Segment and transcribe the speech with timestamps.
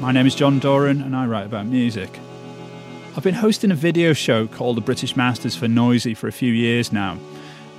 [0.00, 2.20] My name is John Doran and I write about music.
[3.16, 6.52] I've been hosting a video show called The British Masters for Noisey for a few
[6.52, 7.18] years now.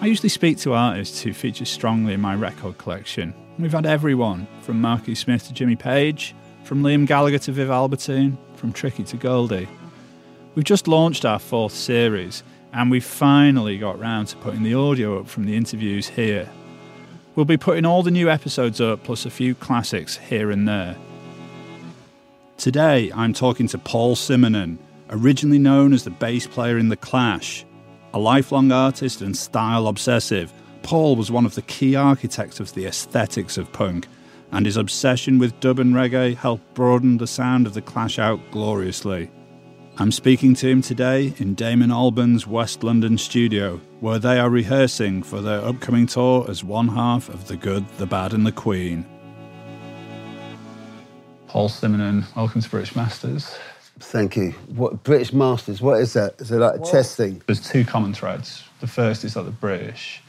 [0.01, 3.33] I usually speak to artists who feature strongly in my record collection.
[3.57, 6.35] We've had everyone from Marky Smith to Jimmy Page,
[6.65, 9.69] from Liam Gallagher to Viv Albertine, from Tricky to Goldie.
[10.55, 15.21] We've just launched our fourth series, and we've finally got round to putting the audio
[15.21, 16.49] up from the interviews here.
[17.35, 20.97] We'll be putting all the new episodes up, plus a few classics here and there.
[22.59, 24.79] Today, I'm talking to Paul Simonon,
[25.11, 27.65] originally known as the bass player in The Clash.
[28.13, 30.51] A lifelong artist and style obsessive,
[30.83, 34.07] Paul was one of the key architects of the aesthetics of punk,
[34.51, 38.41] and his obsession with dub and reggae helped broaden the sound of The Clash out
[38.51, 39.31] gloriously.
[39.97, 45.23] I'm speaking to him today in Damon Albarn's West London studio, where they are rehearsing
[45.23, 49.05] for their upcoming tour as one half of The Good, the Bad, and the Queen.
[51.49, 53.57] Paul Simonon, welcome to British Masters.
[53.97, 54.51] Thank you.
[54.67, 55.81] What British Masters?
[55.81, 56.35] What is that?
[56.39, 57.41] Is it like a chess thing?
[57.47, 58.63] There's two common threads.
[58.81, 60.21] The first is that the British,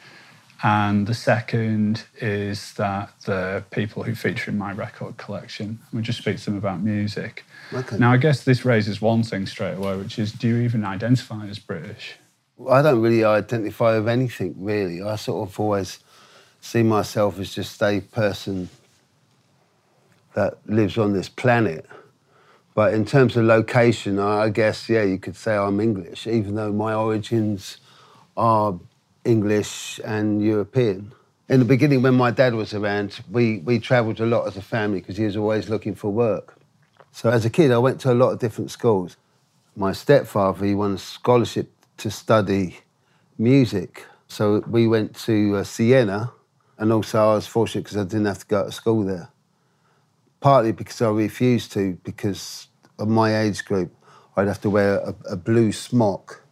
[0.63, 5.79] and the second is that the people who feature in my record collection.
[5.93, 7.45] We just speak to them about music.
[7.75, 7.99] Okay.
[7.99, 11.47] Now, I guess this raises one thing straight away, which is do you even identify
[11.47, 12.15] as British?
[12.67, 15.03] I don't really identify with anything really.
[15.03, 15.99] I sort of always
[16.63, 18.71] see myself as just a person
[20.35, 21.87] that lives on this planet.
[22.75, 26.73] But in terms of location, I guess, yeah, you could say I'm English, even though
[26.73, 27.79] my origins
[28.37, 28.79] are
[29.25, 31.13] English and European.
[31.49, 34.63] In the beginning, when my dad was around, we, we travelled a lot as a
[34.63, 36.57] family because he was always looking for work.
[37.11, 39.17] So as a kid, I went to a lot of different schools.
[39.75, 42.79] My stepfather, he won a scholarship to study
[43.37, 44.07] music.
[44.29, 46.33] So we went to uh, Siena,
[46.79, 49.29] and also I was fortunate because I didn't have to go to school there
[50.41, 53.95] partly because I refused to, because of my age group,
[54.37, 56.43] I'd have to wear a, a blue smock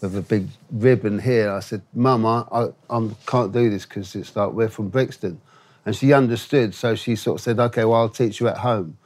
[0.00, 1.50] with a big ribbon here.
[1.50, 5.40] I said, Mum, I, I, I can't do this because it's like we're from Brixton.
[5.84, 8.98] And she understood, so she sort of said, OK, well, I'll teach you at home.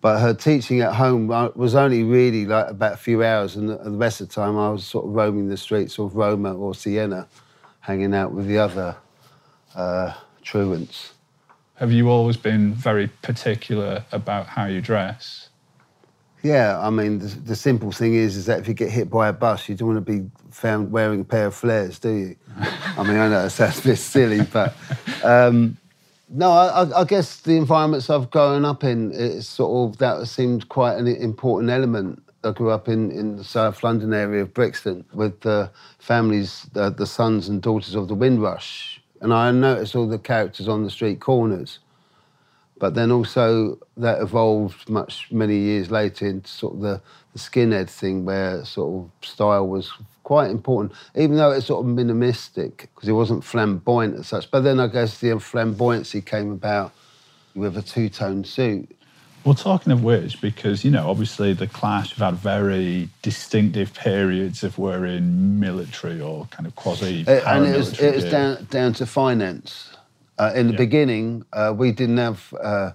[0.00, 3.70] But her teaching at home uh, was only really like about a few hours, and
[3.70, 6.74] the, rest of the time I was sort of roaming the streets of Roma or
[6.74, 7.26] Siena,
[7.80, 8.96] hanging out with the other
[9.74, 10.12] uh,
[10.42, 11.14] truants.
[11.76, 15.50] Have you always been very particular about how you dress?
[16.42, 19.28] Yeah, I mean, the, the, simple thing is, is that if you get hit by
[19.28, 22.36] a bus, you don't want to be found wearing a pair of flares, do you?
[22.96, 24.74] I mean, I know it sounds a bit silly, but
[25.22, 25.76] um,
[26.30, 30.68] no, I, I, guess the environments I've grown up in, it's sort of that seemed
[30.68, 32.22] quite an important element.
[32.42, 36.90] I grew up in, in the South London area of Brixton with the families, the,
[36.90, 40.90] the sons and daughters of the Windrush, and I noticed all the characters on the
[40.90, 41.78] street corners.
[42.78, 47.00] But then also that evolved much many years later into sort of the,
[47.32, 49.90] the skinhead thing where sort of style was
[50.24, 54.50] quite important, even though it's sort of minimistic because it wasn't flamboyant as such.
[54.50, 56.92] But then I guess the flamboyancy came about
[57.54, 58.95] with a two-tone suit.
[59.46, 64.64] Well, talking of which, because, you know, obviously the Clash have had very distinctive periods
[64.64, 68.92] of wearing military or kind of quasi uh, And it was, it was down, down
[68.94, 69.96] to finance.
[70.36, 70.78] Uh, in the yeah.
[70.78, 72.90] beginning, uh, we didn't have uh,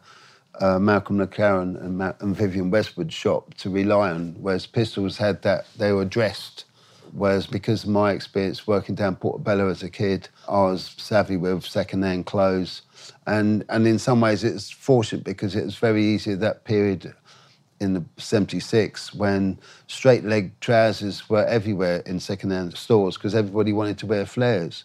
[0.60, 5.44] uh Malcolm McLaren and, Ma- and Vivienne Westwood shop to rely on, whereas Pistols had
[5.44, 6.66] that, they were dressed.
[7.14, 12.26] Whereas because my experience working down Portobello as a kid, I was savvy with second-hand
[12.26, 12.84] clothes
[13.28, 17.14] and and in some ways it's fortunate because it was very easy at that period
[17.80, 19.58] in the 76 when
[19.88, 24.84] straight leg trousers were everywhere in second-hand stores because everybody wanted to wear flares.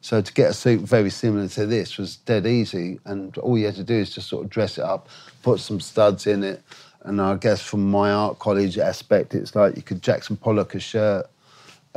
[0.00, 3.66] So to get a suit very similar to this was dead easy, and all you
[3.66, 5.08] had to do is just sort of dress it up,
[5.42, 6.62] put some studs in it,
[7.02, 10.80] and I guess from my art college aspect, it's like you could Jackson Pollock a
[10.80, 11.28] shirt,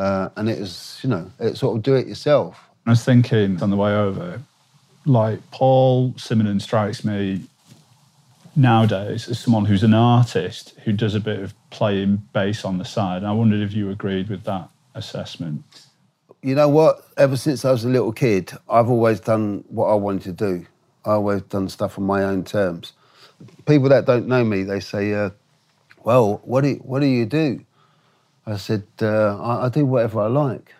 [0.02, 2.70] uh, and it was you know it sort of do it yourself.
[2.88, 4.42] I was thinking on the way over,
[5.06, 7.42] like Paul Simonon strikes me
[8.56, 12.84] nowadays as someone who's an artist who does a bit of playing bass on the
[12.84, 13.18] side.
[13.18, 15.64] And I wondered if you agreed with that assessment.
[16.42, 17.06] You know what?
[17.18, 20.66] Ever since I was a little kid, I've always done what I wanted to do.
[21.06, 22.94] I always done stuff on my own terms.
[23.68, 25.30] People that don't know me, they say, uh,
[26.04, 27.64] "Well, what do you, what do you do?"
[28.46, 30.74] I said, uh, I, I do whatever I like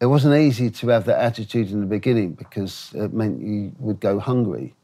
[0.00, 4.00] it wasn't easy to have that attitude in the beginning because it meant you would
[4.00, 4.74] go hungry.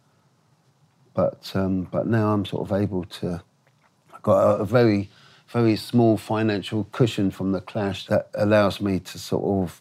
[1.14, 3.42] But um, but now I'm sort of able to.
[4.14, 5.08] I've got a, a, very
[5.48, 9.80] very small financial cushion from the clash that allows me to sort of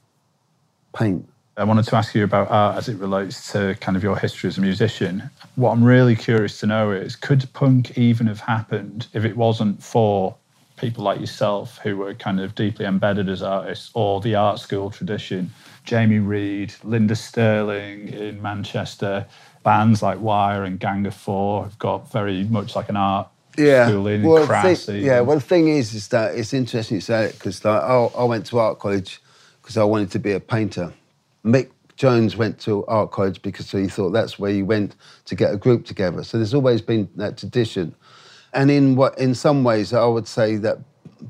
[0.96, 4.18] paint I wanted to ask you about art as it relates to kind of your
[4.18, 5.30] history as a musician.
[5.56, 9.82] What I'm really curious to know is could punk even have happened if it wasn't
[9.82, 10.36] for
[10.78, 14.90] people like yourself who were kind of deeply embedded as artists or the art school
[14.90, 15.52] tradition?
[15.84, 19.26] Jamie Reid, Linder Sterling in Manchester,
[19.64, 23.28] bands like Wire and Gang of Four have got very much like an art
[23.58, 23.88] yeah.
[23.88, 24.86] schooling, well, crass.
[24.86, 25.22] thing, yeah.
[25.22, 28.24] Well, the thing is, is that it's interesting you say it because like, I, I
[28.24, 29.22] went to art college
[29.62, 30.94] because I wanted to be a painter.
[31.44, 34.96] Mick Jones went to art college because he thought that's where you went
[35.26, 36.24] to get a group together.
[36.24, 37.96] So there's always been that tradition.
[38.56, 40.80] And in what, in some ways, I would say that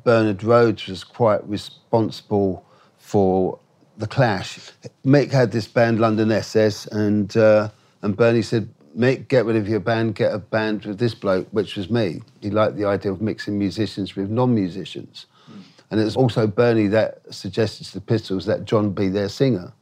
[0.03, 2.63] Bernard Rhodes was quite responsible
[2.99, 3.59] for
[3.97, 4.71] the Clash.
[5.05, 7.69] Mick had this band, London SS, and uh,
[8.01, 11.47] and Bernie said, Mick, get rid of your band, get a band with this bloke,
[11.51, 12.21] which was me.
[12.41, 15.25] He liked the idea of mixing musicians with non-musicians.
[15.49, 15.61] Mm.
[15.91, 19.73] And it was also Bernie that suggested to the Pistols that John be their singer.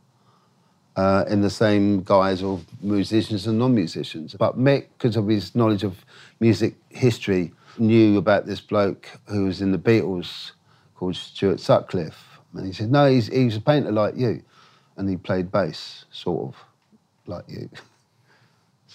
[0.95, 4.35] Uh, in the same guise of musicians and non-musicians.
[4.37, 6.05] But Mick, because of his knowledge of
[6.39, 10.51] music history, knew about this bloke who was in the Beatles
[10.95, 12.39] called Stuart Sutcliffe.
[12.53, 14.43] And he said, no, he's, he's a painter like you.
[14.95, 16.63] And he played bass, sort of,
[17.25, 17.69] like you.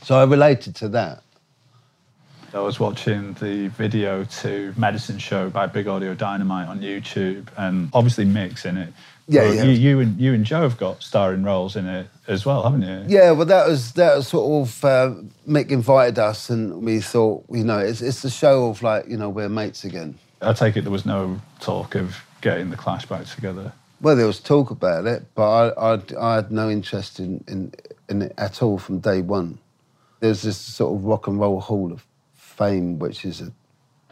[0.01, 1.25] So I related to that.
[2.55, 7.91] I was watching the video to Medicine Show by Big Audio Dynamite on YouTube, and
[7.93, 8.93] obviously Mick's in it.
[9.31, 9.65] Yeah, yeah.
[9.65, 12.83] You, you, and you and Joe have got starring roles in it as well, haven't
[12.83, 13.05] you?
[13.15, 15.15] Yeah, well, that was that was sort of uh,
[15.47, 19.19] Mick invited us, and we thought, you know, it's it's the show of like, you
[19.19, 20.19] know, we're mates again.
[20.41, 23.73] I take it there was no talk of getting the Clash back together.
[24.01, 27.75] Well, there was talk about it, but I I, I had no interest in, in
[28.09, 29.59] in it at all from day one.
[30.21, 32.05] There's this sort of rock and roll hall of
[32.35, 33.53] fame, which is a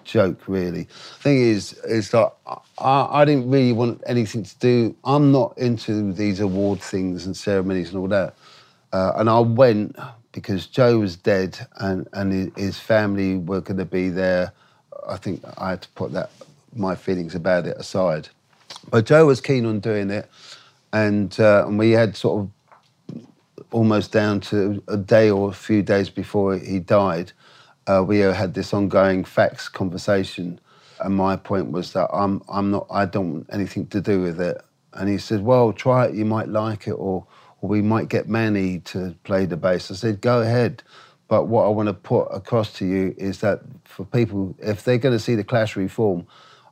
[0.06, 0.84] joke, really.
[1.20, 2.32] Thing is, is that
[2.78, 4.96] I, I didn't really want anything to do.
[5.04, 8.34] I'm not into these award things and ceremonies and all that.
[8.92, 9.96] Uh, and I went
[10.32, 14.52] because Joe was dead and, and his family were going to be there.
[15.08, 16.30] I think I had to put that
[16.74, 18.28] my feelings about it aside.
[18.90, 20.30] But Joe was keen on doing it,
[20.92, 22.50] and uh, and we had sort of
[23.72, 27.32] almost down to a day or a few days before he died,
[27.86, 30.60] uh, we had this ongoing fax conversation.
[31.00, 34.40] And my point was that I'm, I'm not, I don't want anything to do with
[34.40, 34.60] it.
[34.94, 37.26] And he said, well, try it, you might like it, or,
[37.60, 39.90] or we might get Manny to play the bass.
[39.90, 40.82] I said, go ahead.
[41.28, 44.98] But what I want to put across to you is that for people, if they're
[44.98, 46.26] going to see the Clash reform,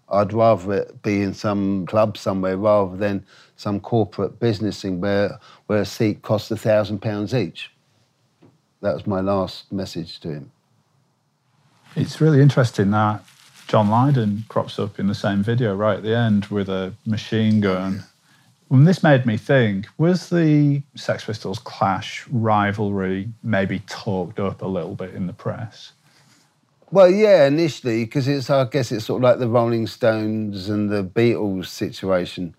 [0.09, 3.27] I'd rather it be in some club somewhere rather than
[3.57, 7.73] some corporate business thing where, where a seat costs a thousand pounds each.
[8.81, 10.53] That was my last message to him.
[11.97, 13.23] It's really interesting that
[13.69, 17.61] John Lydon crops up in the same video right at the end with a machine
[17.61, 18.03] gun.
[18.69, 24.67] And this made me think was the Sex Pistols clash rivalry maybe talked up a
[24.67, 25.93] little bit in the press?
[26.91, 30.91] Well, yeah, initially, because it's, I guess it's sort of like the Rolling Stones and
[30.91, 32.57] the Beatles situation.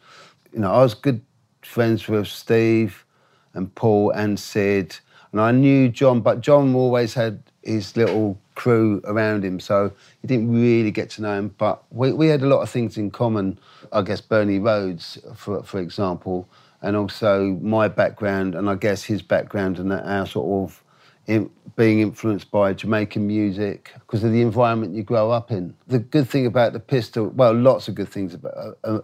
[0.53, 1.21] You know, I was good
[1.61, 3.05] friends with Steve
[3.53, 4.97] and Paul and Sid,
[5.33, 9.92] and I knew John, but John always had his little crew around him, so
[10.22, 11.54] you didn't really get to know him.
[11.57, 13.60] But we, we had a lot of things in common.
[13.92, 16.50] I guess Bernie Rhodes, for, for example,
[16.81, 20.84] and also my background, and I guess his background and our sort of
[21.28, 25.76] in, being influenced by Jamaican music because of the environment you grow up in.
[25.88, 29.02] The good thing about the Pistols, well, lots of good things about, uh, uh,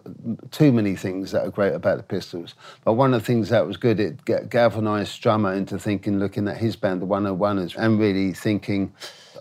[0.51, 2.55] too many things that are great about the Pistols.
[2.86, 6.58] But one of the things that was good, it galvanised Strummer into thinking, looking at
[6.58, 8.93] his band, the 101ers, and really thinking,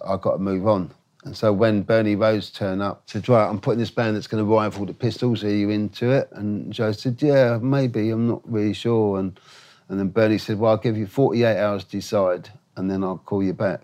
[0.07, 0.91] I've got to move on.
[1.25, 4.43] And so when Bernie Rhodes turned up, said, right, I'm putting this band that's going
[4.43, 5.45] to rival the Pistols.
[5.45, 6.31] Are you into it?
[6.33, 8.11] And Joe said, yeah, maybe.
[8.11, 9.19] I'm not really sure.
[9.19, 9.39] And
[9.89, 13.19] and then Bernie said, well, I'll give you 48 hours to decide and then I'll
[13.19, 13.83] call you back.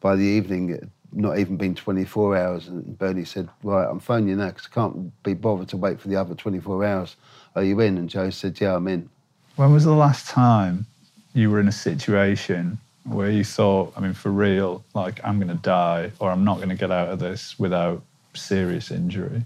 [0.00, 4.00] By the evening, it had not even been 24 hours, and Bernie said, Right, I'm
[4.00, 7.16] phoning you now because I can't be bothered to wait for the other 24 hours.
[7.56, 7.96] Are you in?
[7.96, 9.08] And Joe said, Yeah, I'm in.
[9.56, 10.86] When was the last time
[11.32, 15.48] you were in a situation where you thought, I mean, for real, like, I'm going
[15.48, 18.02] to die or I'm not going to get out of this without
[18.34, 19.44] serious injury?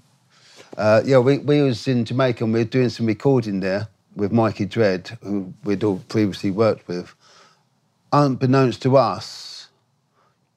[0.77, 4.33] Uh, yeah, we, we was in Jamaica and we were doing some recording there with
[4.33, 7.15] Mikey Dread, who we'd all previously worked with
[8.13, 9.69] unbeknownst to us,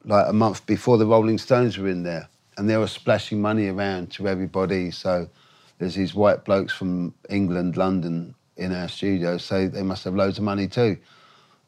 [0.06, 3.68] like a month before the Rolling Stones were in there, and they were splashing money
[3.68, 4.92] around to everybody.
[4.92, 5.30] So
[5.78, 10.38] there's these white blokes from England, London in our studio, so they must have loads
[10.38, 10.98] of money too.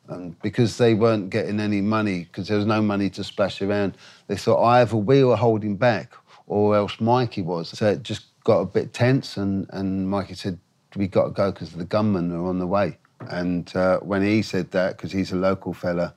[0.10, 3.96] And because they weren't getting any money, because there was no money to splash around,
[4.28, 6.14] they thought either we were holding back
[6.48, 7.70] or else Mikey was.
[7.70, 10.60] So it just got a bit tense, and, and Mikey said,
[10.96, 12.98] We got to go because the gunmen are on the way.
[13.30, 16.14] And uh, when he said that, because he's a local fella,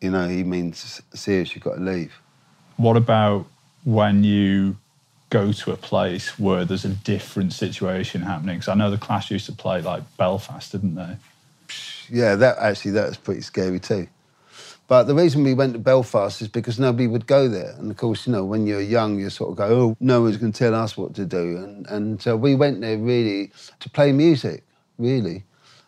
[0.00, 2.14] you know, he means serious, you've got to leave.
[2.76, 3.46] What about
[3.84, 4.76] when you
[5.30, 8.56] go to a place where there's a different situation happening?
[8.56, 11.16] Because I know the Clash used to play like Belfast, didn't they?
[12.10, 14.08] Yeah, that actually that's pretty scary too.
[14.88, 17.74] But the reason we went to Belfast is because nobody would go there.
[17.76, 20.36] And of course, you know, when you're young, you sort of go, oh, no one's
[20.36, 21.56] going to tell us what to do.
[21.56, 24.64] And, and uh, we went there really to play music,
[24.98, 25.44] really.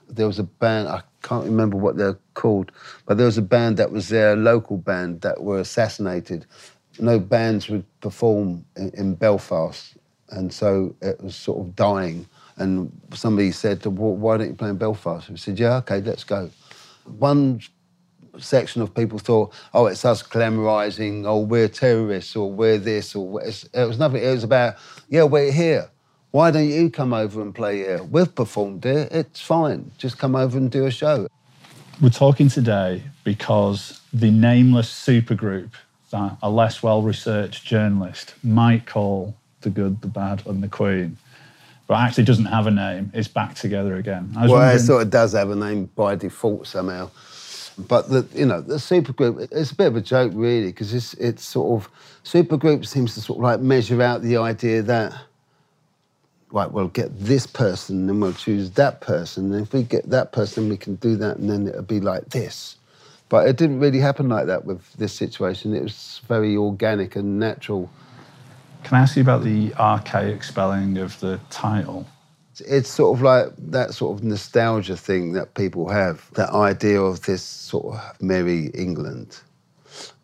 [0.09, 2.73] There was a band, I can't remember what they're called,
[3.07, 6.47] but there was a band that was there, a local band that were assassinated.
[6.99, 9.97] No bands would perform in, in Belfast.
[10.31, 12.27] And so it was sort of dying.
[12.59, 15.31] And somebody said, well, why don't you play in Belfast?
[15.31, 16.51] We said, yeah, okay, let's go.
[17.05, 17.61] One
[18.39, 23.43] section of people thought, oh, it's us glamorising, oh, we're terrorists, or we're this, or
[23.43, 24.23] it was nothing.
[24.23, 24.75] It was about,
[25.09, 25.91] yeah, we're here.
[26.31, 28.03] Why don't you come over and play here?
[28.03, 29.09] We've performed here.
[29.11, 29.91] It's fine.
[29.97, 31.27] Just come over and do a show.
[32.03, 35.71] We're talking today because the nameless supergroup
[36.11, 41.17] that a less well researched journalist might call the good, the bad, and the queen,
[41.89, 44.33] but actually doesn't have a name, is back together again.
[44.37, 47.11] I well, it sort of does have a name by default somehow.
[47.79, 51.15] But the you know the supergroup it's a bit of a joke really because it's
[51.15, 51.91] it's sort of
[52.25, 55.15] supergroup seems to sort of like measure out the idea that
[56.51, 60.33] right we'll get this person and we'll choose that person and if we get that
[60.33, 62.77] person we can do that and then it'll be like this.
[63.29, 65.75] But it didn't really happen like that with this situation.
[65.75, 67.91] It was very organic and natural.
[68.89, 72.07] Can I ask you about the archaic spelling of the title?
[72.67, 77.21] It's sort of like that sort of nostalgia thing that people have, that idea of
[77.21, 79.41] this sort of merry England,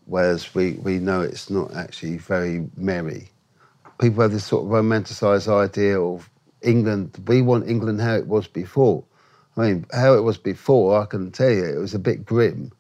[0.07, 3.29] whereas we, we know it's not actually very merry.
[4.01, 6.31] People have this sort of romanticised idea of
[6.63, 7.23] England.
[7.27, 9.05] We want England how it was before.
[9.59, 12.73] I mean, how it was before, I can tell you, it was a bit grim,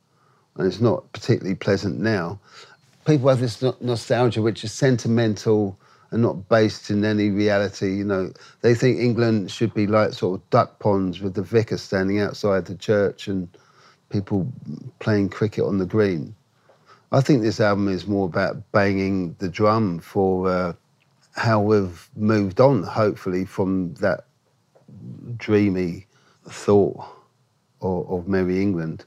[0.56, 2.40] and it's not particularly pleasant now.
[3.06, 5.78] People have this nostalgia, which is sentimental
[6.10, 7.96] and not based in any reality.
[7.96, 11.76] You know, they think England should be like sort of duck ponds with the vicar
[11.76, 13.48] standing outside the church and
[14.10, 14.50] people
[15.00, 16.34] playing cricket on the green.
[17.12, 20.72] I think this album is more about banging the drum for uh,
[21.36, 24.26] how we've moved on, hopefully, from that
[25.36, 26.06] dreamy
[26.48, 27.04] thought
[27.82, 29.04] of, of Merry England.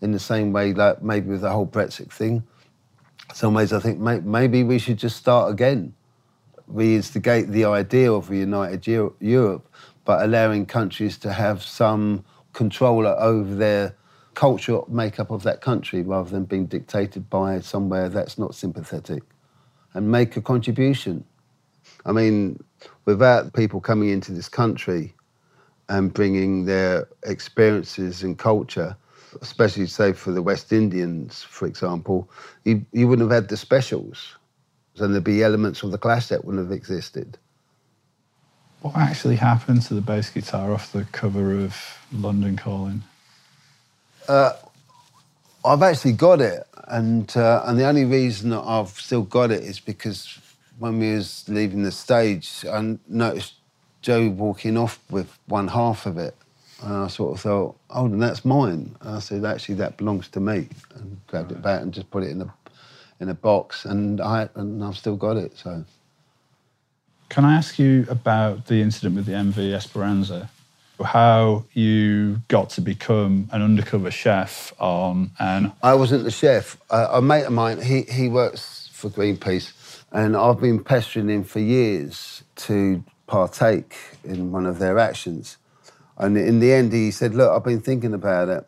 [0.00, 2.42] In the same way, like maybe with the whole Brexit thing,
[3.34, 5.94] some ways I think may, maybe we should just start again
[6.72, 9.68] reinstigate the idea of a united Europe,
[10.04, 13.94] but allowing countries to have some control over their
[14.34, 19.22] cultural makeup of that country rather than being dictated by somewhere that's not sympathetic
[19.94, 21.24] and make a contribution.
[22.06, 22.62] I mean,
[23.04, 25.14] without people coming into this country
[25.88, 28.96] and bringing their experiences and culture,
[29.40, 32.30] especially say for the West Indians, for example,
[32.64, 34.36] you, you wouldn't have had the specials
[34.98, 37.38] and there'd be elements of the clash that wouldn't have existed.
[38.82, 41.76] What actually happened to the bass guitar off the cover of
[42.12, 43.02] London Calling?
[44.28, 44.52] Uh,
[45.64, 49.62] I've actually got it, and uh, and the only reason that I've still got it
[49.62, 50.38] is because
[50.78, 53.54] when we was leaving the stage, I noticed
[54.00, 56.34] Joe walking off with one half of it,
[56.82, 60.28] and I sort of thought, "Oh, then that's mine." And I said, "Actually, that belongs
[60.28, 61.58] to me," and grabbed right.
[61.58, 62.50] it back and just put it in the
[63.20, 65.56] in a box, and I and I've still got it.
[65.56, 65.84] So,
[67.28, 70.50] can I ask you about the incident with the MV Esperanza?
[71.02, 76.76] How you got to become an undercover chef on and I wasn't the chef.
[76.90, 79.72] Uh, a mate of mine, he he works for Greenpeace,
[80.12, 85.56] and I've been pestering him for years to partake in one of their actions.
[86.22, 88.66] And in the end, he said, "Look, I've been thinking about it,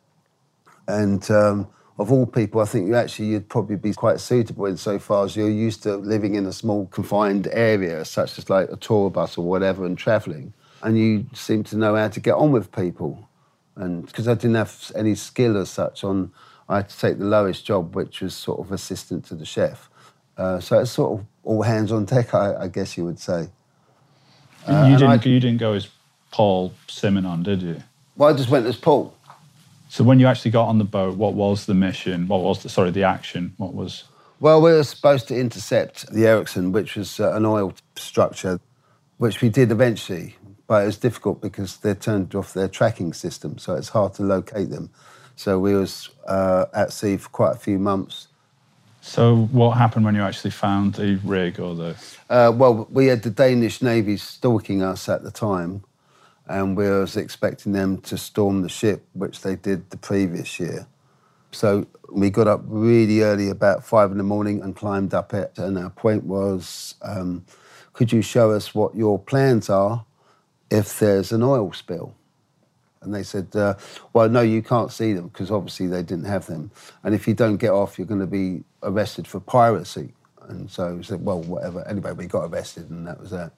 [0.87, 1.69] and." Um,
[1.99, 5.25] of all people, I think you actually you'd probably be quite suitable in so far
[5.25, 9.11] as you're used to living in a small confined area, such as like a tour
[9.11, 12.73] bus or whatever, and travelling, and you seem to know how to get on with
[12.73, 13.29] people.
[13.77, 16.33] And because I didn't have any skill as such, on
[16.69, 19.89] I had to take the lowest job, which was sort of assistant to the chef.
[20.37, 23.49] Uh, so it's sort of all hands on deck, I, I guess you would say.
[24.67, 25.89] Uh, you, didn't, you didn't go as
[26.35, 27.81] Paul Simonon, did you?
[28.17, 29.15] Well, I just went as Paul.
[29.89, 32.27] So when you actually got on the boat, what was the mission?
[32.27, 33.55] What was the sorry the action?
[33.57, 34.03] What was?
[34.41, 38.59] Well, we were supposed to intercept the Ericsson, which was uh, an oil structure,
[39.19, 40.35] which we did eventually,
[40.67, 44.25] but it was difficult because they turned off their tracking system, so it's hard to
[44.25, 44.91] locate them.
[45.37, 48.27] So we was uh, at sea for quite a few months.
[49.03, 51.97] So what happened when you actually found the rig or the?
[52.29, 55.85] Uh, well, we had the Danish Navy stalking us at the time,
[56.47, 60.87] and we was expecting them to storm the ship, which they did the previous year.
[61.53, 65.53] So we got up really early, about five in the morning, and climbed up it.
[65.57, 67.45] And our point was, um,
[67.93, 70.05] could you show us what your plans are
[70.71, 72.15] if there's an oil spill?
[73.03, 73.75] And they said, uh,
[74.13, 76.71] well, no, you can't see them because obviously they didn't have them.
[77.03, 80.13] And if you don't get off, you're going to be arrested for piracy.
[80.49, 81.87] And so we said, well, whatever.
[81.87, 83.53] Anyway, we got arrested and that was that.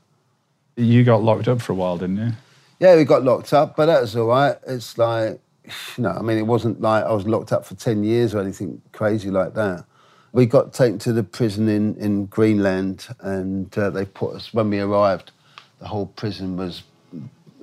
[0.77, 2.33] You got locked up for a while, didn't you?
[2.79, 4.57] Yeah, we got locked up, but that was all right.
[4.67, 5.41] It's like,
[5.97, 8.41] you know, I mean, it wasn't like I was locked up for 10 years or
[8.41, 9.85] anything crazy like that.
[10.33, 14.69] We got taken to the prison in, in Greenland and uh, they put us, when
[14.69, 15.33] we arrived,
[15.79, 16.83] the whole prison was,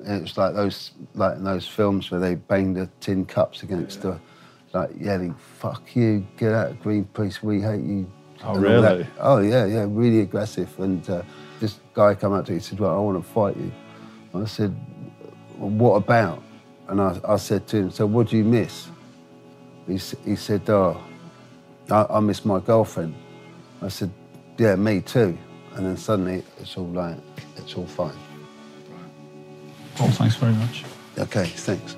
[0.06, 4.02] it was like those, like in those films where they bang the tin cups against
[4.02, 4.20] the,
[4.74, 8.12] like yelling, fuck you, get out of Greenpeace, we hate you.
[8.44, 9.06] Oh, really?
[9.20, 10.78] Oh, yeah, yeah, really aggressive.
[10.80, 11.22] And uh,
[11.60, 13.72] this guy come up to me and said, well, I want to fight you.
[14.34, 14.76] I said,
[15.64, 16.44] well, what about?
[16.90, 18.88] And I, I said to him, so what do you miss?
[19.88, 19.94] He,
[20.26, 21.02] he said, oh,
[21.90, 23.16] I, I miss my girlfriend.
[23.82, 24.12] I said,
[24.58, 25.38] yeah, me too.
[25.76, 27.18] And then suddenly it's all like,
[27.58, 28.14] it's all fine.
[29.96, 30.84] Paul, thanks very much.
[31.18, 31.96] Okay, thanks.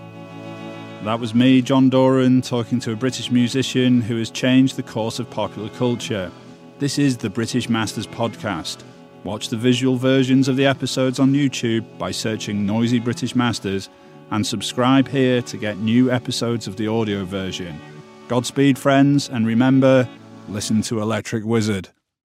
[1.04, 5.20] That was me, John Doran, talking to a British musician who has changed the course
[5.20, 6.32] of popular culture.
[6.80, 8.84] This is the British Masters podcast.
[9.26, 13.90] Watch the visual versions of the episodes on YouTube by searching Noisey British Masters
[14.30, 17.82] and subscribe here to get new episodes of the audio version.
[18.28, 20.08] Godspeed, friends, and remember
[20.48, 21.90] listen to Electric Wizard.